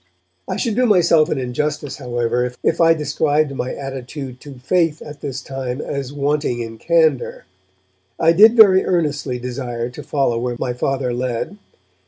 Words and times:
I 0.49 0.55
should 0.55 0.73
do 0.75 0.87
myself 0.87 1.29
an 1.29 1.37
injustice, 1.37 1.97
however, 1.97 2.55
if 2.63 2.81
I 2.81 2.95
described 2.95 3.51
my 3.53 3.75
attitude 3.75 4.39
to 4.41 4.55
faith 4.57 4.99
at 5.03 5.21
this 5.21 5.43
time 5.43 5.79
as 5.79 6.11
wanting 6.11 6.59
in 6.59 6.79
candour. 6.79 7.45
I 8.19 8.31
did 8.31 8.55
very 8.57 8.83
earnestly 8.83 9.37
desire 9.37 9.91
to 9.91 10.01
follow 10.01 10.39
where 10.39 10.55
my 10.57 10.73
Father 10.73 11.13
led. 11.13 11.59